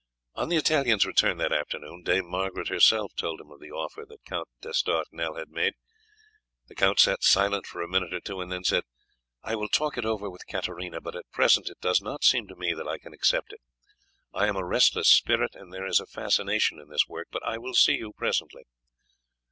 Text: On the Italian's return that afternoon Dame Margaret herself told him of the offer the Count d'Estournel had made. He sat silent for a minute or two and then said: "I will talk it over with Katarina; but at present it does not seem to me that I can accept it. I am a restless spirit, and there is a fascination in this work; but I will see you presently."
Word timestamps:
On 0.33 0.49
the 0.49 0.55
Italian's 0.55 1.05
return 1.05 1.37
that 1.37 1.53
afternoon 1.53 2.01
Dame 2.01 2.27
Margaret 2.27 2.69
herself 2.69 3.13
told 3.15 3.39
him 3.39 3.51
of 3.51 3.59
the 3.59 3.69
offer 3.69 4.03
the 4.03 4.17
Count 4.25 4.49
d'Estournel 4.59 5.37
had 5.37 5.49
made. 5.51 5.75
He 6.67 6.73
sat 6.97 7.21
silent 7.23 7.67
for 7.67 7.83
a 7.83 7.87
minute 7.87 8.11
or 8.11 8.19
two 8.19 8.41
and 8.41 8.51
then 8.51 8.63
said: 8.63 8.83
"I 9.43 9.53
will 9.55 9.69
talk 9.69 9.99
it 9.99 10.03
over 10.05 10.27
with 10.27 10.47
Katarina; 10.47 11.01
but 11.01 11.15
at 11.15 11.29
present 11.31 11.69
it 11.69 11.81
does 11.81 12.01
not 12.01 12.23
seem 12.23 12.47
to 12.47 12.55
me 12.55 12.73
that 12.73 12.87
I 12.87 12.97
can 12.97 13.13
accept 13.13 13.53
it. 13.53 13.59
I 14.33 14.47
am 14.47 14.55
a 14.55 14.65
restless 14.65 15.07
spirit, 15.07 15.53
and 15.53 15.71
there 15.71 15.85
is 15.85 15.99
a 15.99 16.07
fascination 16.07 16.79
in 16.79 16.89
this 16.89 17.07
work; 17.07 17.27
but 17.31 17.45
I 17.45 17.59
will 17.59 17.75
see 17.75 17.97
you 17.97 18.11
presently." 18.11 18.63